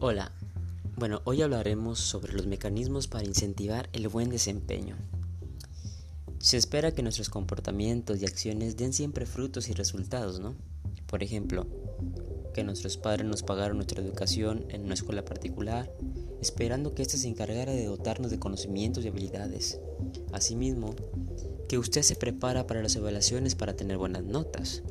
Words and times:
Hola, 0.00 0.32
bueno, 0.96 1.22
hoy 1.24 1.40
hablaremos 1.40 2.00
sobre 2.00 2.32
los 2.32 2.46
mecanismos 2.46 3.06
para 3.06 3.24
incentivar 3.24 3.88
el 3.92 4.08
buen 4.08 4.28
desempeño. 4.28 4.96
Se 6.40 6.56
espera 6.56 6.90
que 6.90 7.04
nuestros 7.04 7.30
comportamientos 7.30 8.20
y 8.20 8.26
acciones 8.26 8.76
den 8.76 8.92
siempre 8.92 9.24
frutos 9.24 9.68
y 9.68 9.72
resultados, 9.72 10.40
¿no? 10.40 10.56
Por 11.06 11.22
ejemplo, 11.22 11.68
que 12.52 12.64
nuestros 12.64 12.96
padres 12.96 13.24
nos 13.24 13.44
pagaron 13.44 13.76
nuestra 13.76 14.02
educación 14.02 14.66
en 14.68 14.84
una 14.84 14.94
escuela 14.94 15.24
particular, 15.24 15.88
esperando 16.40 16.92
que 16.94 17.02
ésta 17.02 17.16
se 17.16 17.28
encargara 17.28 17.72
de 17.72 17.86
dotarnos 17.86 18.32
de 18.32 18.40
conocimientos 18.40 19.04
y 19.04 19.08
habilidades. 19.08 19.78
Asimismo, 20.32 20.96
que 21.68 21.78
usted 21.78 22.02
se 22.02 22.16
prepara 22.16 22.66
para 22.66 22.82
las 22.82 22.96
evaluaciones 22.96 23.54
para 23.54 23.76
tener 23.76 23.96
buenas 23.96 24.24
notas. 24.24 24.82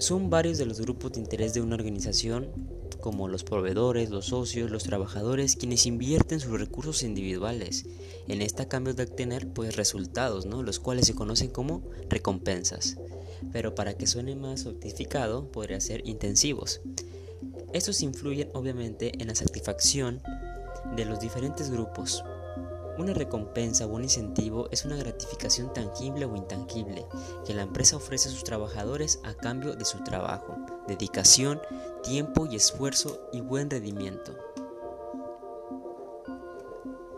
Son 0.00 0.30
varios 0.30 0.56
de 0.56 0.64
los 0.64 0.80
grupos 0.80 1.12
de 1.12 1.20
interés 1.20 1.52
de 1.52 1.60
una 1.60 1.74
organización, 1.74 2.48
como 3.02 3.28
los 3.28 3.44
proveedores, 3.44 4.08
los 4.08 4.28
socios, 4.28 4.70
los 4.70 4.84
trabajadores, 4.84 5.56
quienes 5.56 5.84
invierten 5.84 6.40
sus 6.40 6.58
recursos 6.58 7.02
individuales 7.02 7.84
en 8.26 8.40
esta 8.40 8.66
cambio 8.66 8.94
de 8.94 9.02
obtener 9.02 9.48
pues 9.48 9.76
resultados, 9.76 10.46
¿no? 10.46 10.62
los 10.62 10.80
cuales 10.80 11.06
se 11.06 11.14
conocen 11.14 11.50
como 11.50 11.82
recompensas. 12.08 12.96
Pero 13.52 13.74
para 13.74 13.92
que 13.92 14.06
suene 14.06 14.36
más 14.36 14.60
sofisticado, 14.60 15.52
podría 15.52 15.82
ser 15.82 16.00
intensivos. 16.08 16.80
Estos 17.74 18.00
influyen 18.00 18.48
obviamente 18.54 19.12
en 19.20 19.28
la 19.28 19.34
satisfacción 19.34 20.22
de 20.96 21.04
los 21.04 21.20
diferentes 21.20 21.70
grupos, 21.70 22.24
una 23.00 23.14
recompensa 23.14 23.86
o 23.86 23.88
un 23.88 24.04
incentivo 24.04 24.68
es 24.70 24.84
una 24.84 24.96
gratificación 24.96 25.72
tangible 25.72 26.26
o 26.26 26.36
intangible 26.36 27.06
que 27.44 27.54
la 27.54 27.62
empresa 27.62 27.96
ofrece 27.96 28.28
a 28.28 28.32
sus 28.32 28.44
trabajadores 28.44 29.20
a 29.24 29.34
cambio 29.34 29.74
de 29.74 29.84
su 29.84 30.04
trabajo, 30.04 30.56
dedicación, 30.86 31.60
tiempo 32.02 32.46
y 32.46 32.56
esfuerzo 32.56 33.28
y 33.32 33.40
buen 33.40 33.70
rendimiento. 33.70 34.36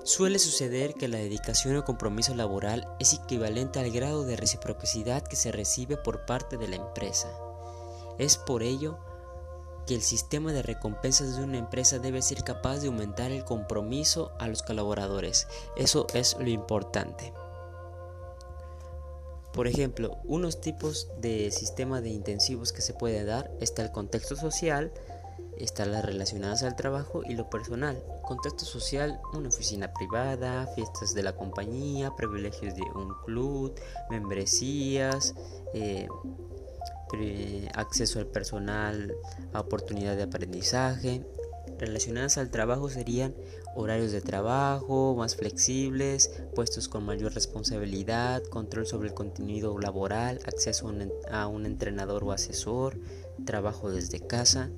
Suele 0.04 0.40
suceder 0.40 0.94
que 0.94 1.06
la 1.06 1.18
dedicación 1.18 1.76
o 1.76 1.84
compromiso 1.84 2.34
laboral 2.34 2.88
es 2.98 3.14
equivalente 3.14 3.78
al 3.78 3.90
grado 3.92 4.24
de 4.24 4.36
reciprocidad 4.36 5.22
que 5.22 5.36
se 5.36 5.52
recibe 5.52 5.96
por 5.96 6.26
parte 6.26 6.56
de 6.56 6.66
la 6.66 6.76
empresa. 6.76 7.28
Es 8.18 8.36
por 8.36 8.64
ello 8.64 8.98
que 9.86 9.94
el 9.94 10.02
sistema 10.02 10.52
de 10.52 10.62
recompensas 10.62 11.36
de 11.36 11.44
una 11.44 11.58
empresa 11.58 11.98
debe 11.98 12.22
ser 12.22 12.44
capaz 12.44 12.78
de 12.78 12.88
aumentar 12.88 13.30
el 13.30 13.44
compromiso 13.44 14.32
a 14.38 14.48
los 14.48 14.62
colaboradores. 14.62 15.46
Eso 15.76 16.06
es 16.14 16.36
lo 16.38 16.48
importante. 16.48 17.32
Por 19.52 19.66
ejemplo, 19.66 20.18
unos 20.24 20.60
tipos 20.60 21.08
de 21.20 21.50
sistema 21.50 22.00
de 22.00 22.08
intensivos 22.08 22.72
que 22.72 22.80
se 22.80 22.94
puede 22.94 23.24
dar 23.24 23.50
está 23.60 23.82
el 23.82 23.92
contexto 23.92 24.34
social, 24.34 24.92
está 25.58 25.84
las 25.84 26.04
relacionadas 26.04 26.62
al 26.62 26.74
trabajo 26.74 27.22
y 27.22 27.34
lo 27.34 27.50
personal. 27.50 28.02
Contexto 28.22 28.64
social, 28.64 29.20
una 29.34 29.48
oficina 29.48 29.92
privada, 29.92 30.66
fiestas 30.74 31.12
de 31.12 31.22
la 31.22 31.36
compañía, 31.36 32.16
privilegios 32.16 32.74
de 32.74 32.82
un 32.94 33.14
club, 33.26 33.74
membresías, 34.08 35.34
eh, 35.74 36.08
acceso 37.74 38.18
al 38.18 38.26
personal 38.26 39.14
a 39.52 39.60
oportunidad 39.60 40.16
de 40.16 40.24
aprendizaje. 40.24 41.24
Relacionadas 41.78 42.38
al 42.38 42.50
trabajo 42.50 42.88
serían 42.88 43.34
horarios 43.74 44.12
de 44.12 44.20
trabajo 44.20 45.14
más 45.16 45.36
flexibles, 45.36 46.30
puestos 46.54 46.88
con 46.88 47.04
mayor 47.04 47.34
responsabilidad, 47.34 48.42
control 48.44 48.86
sobre 48.86 49.08
el 49.08 49.14
contenido 49.14 49.78
laboral, 49.78 50.38
acceso 50.44 50.92
a 51.30 51.46
un 51.46 51.66
entrenador 51.66 52.24
o 52.24 52.32
asesor, 52.32 52.98
trabajo 53.44 53.90
desde 53.90 54.20
casa, 54.20 54.70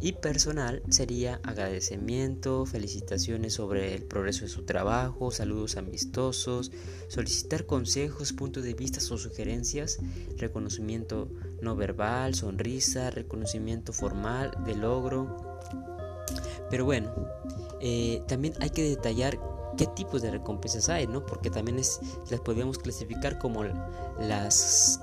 y 0.00 0.12
personal 0.12 0.82
sería 0.90 1.40
agradecimiento, 1.42 2.64
felicitaciones 2.66 3.54
sobre 3.54 3.94
el 3.94 4.04
progreso 4.04 4.42
de 4.42 4.48
su 4.48 4.64
trabajo, 4.64 5.30
saludos 5.30 5.76
amistosos, 5.76 6.70
solicitar 7.08 7.66
consejos, 7.66 8.32
puntos 8.32 8.62
de 8.62 8.74
vista 8.74 9.00
o 9.12 9.18
sugerencias, 9.18 9.98
reconocimiento 10.36 11.30
no 11.60 11.74
verbal, 11.74 12.34
sonrisa, 12.34 13.10
reconocimiento 13.10 13.92
formal 13.92 14.52
de 14.64 14.76
logro. 14.76 15.58
Pero 16.70 16.84
bueno, 16.84 17.12
eh, 17.80 18.22
también 18.28 18.54
hay 18.60 18.70
que 18.70 18.88
detallar 18.88 19.40
qué 19.76 19.86
tipos 19.86 20.22
de 20.22 20.30
recompensas 20.30 20.88
hay, 20.88 21.06
¿no? 21.06 21.26
Porque 21.26 21.50
también 21.50 21.76
las 21.76 22.40
podemos 22.44 22.78
clasificar 22.78 23.38
como 23.38 23.64
las, 24.20 25.00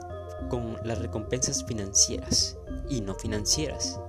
como 0.50 0.78
las 0.84 1.00
recompensas 1.00 1.66
financieras 1.66 2.58
y 2.90 3.02
no 3.02 3.16
financieras. 3.16 4.00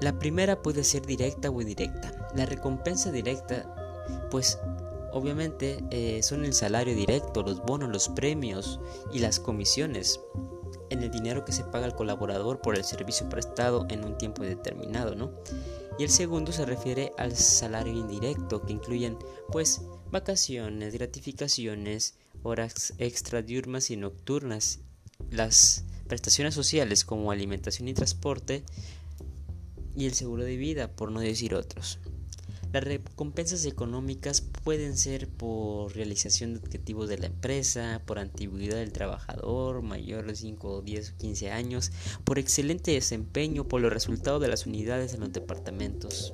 La 0.00 0.18
primera 0.18 0.62
puede 0.62 0.84
ser 0.84 1.04
directa 1.06 1.50
o 1.50 1.60
indirecta. 1.60 2.28
La 2.34 2.46
recompensa 2.46 3.10
directa, 3.10 3.74
pues 4.30 4.58
obviamente 5.12 5.84
eh, 5.90 6.22
son 6.22 6.44
el 6.44 6.54
salario 6.54 6.94
directo, 6.94 7.42
los 7.42 7.60
bonos, 7.60 7.90
los 7.90 8.08
premios 8.08 8.80
y 9.12 9.18
las 9.18 9.40
comisiones 9.40 10.20
en 10.90 11.02
el 11.02 11.10
dinero 11.10 11.44
que 11.44 11.52
se 11.52 11.64
paga 11.64 11.86
al 11.86 11.94
colaborador 11.94 12.60
por 12.60 12.76
el 12.76 12.84
servicio 12.84 13.28
prestado 13.28 13.86
en 13.90 14.04
un 14.04 14.16
tiempo 14.16 14.42
determinado, 14.42 15.14
¿no? 15.14 15.32
Y 15.98 16.04
el 16.04 16.10
segundo 16.10 16.52
se 16.52 16.64
refiere 16.64 17.12
al 17.18 17.36
salario 17.36 17.92
indirecto, 17.92 18.62
que 18.62 18.72
incluyen 18.72 19.18
pues 19.50 19.82
vacaciones, 20.10 20.94
gratificaciones, 20.94 22.14
horas 22.42 22.94
extra 22.98 23.42
diurnas 23.42 23.90
y 23.90 23.96
nocturnas, 23.96 24.78
las 25.30 25.84
prestaciones 26.06 26.54
sociales 26.54 27.04
como 27.04 27.32
alimentación 27.32 27.88
y 27.88 27.94
transporte, 27.94 28.64
y 29.98 30.06
el 30.06 30.14
seguro 30.14 30.44
de 30.44 30.56
vida, 30.56 30.88
por 30.88 31.10
no 31.10 31.20
decir 31.20 31.54
otros. 31.54 31.98
Las 32.72 32.84
recompensas 32.84 33.64
económicas 33.64 34.42
pueden 34.42 34.96
ser 34.96 35.26
por 35.26 35.94
realización 35.96 36.52
de 36.52 36.60
objetivos 36.60 37.08
de 37.08 37.18
la 37.18 37.26
empresa, 37.26 38.02
por 38.04 38.18
antigüedad 38.18 38.76
del 38.76 38.92
trabajador, 38.92 39.82
mayor 39.82 40.26
de 40.26 40.36
5, 40.36 40.82
10 40.82 41.10
o 41.10 41.16
15 41.16 41.50
años, 41.50 41.92
por 42.24 42.38
excelente 42.38 42.92
desempeño, 42.92 43.66
por 43.66 43.80
los 43.80 43.92
resultados 43.92 44.40
de 44.42 44.48
las 44.48 44.66
unidades 44.66 45.14
en 45.14 45.20
los 45.20 45.32
departamentos. 45.32 46.27